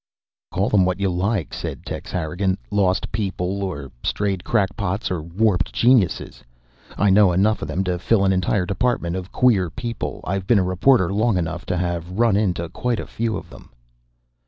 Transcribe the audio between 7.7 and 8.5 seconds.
to fill an